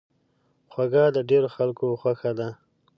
[0.71, 2.49] خوږه د ډېرو خلکو خوښه ده.